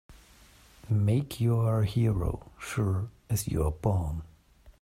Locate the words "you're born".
3.47-4.23